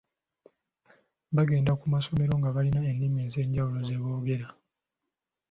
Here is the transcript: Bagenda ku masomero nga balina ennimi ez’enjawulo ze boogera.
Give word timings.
Bagenda 1.35 1.71
ku 1.79 1.85
masomero 1.93 2.33
nga 2.39 2.49
balina 2.55 2.81
ennimi 2.91 3.19
ez’enjawulo 3.27 3.79
ze 3.87 3.97
boogera. 4.01 4.47